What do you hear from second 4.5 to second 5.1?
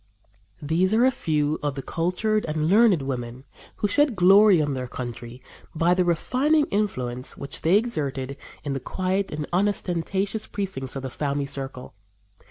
on their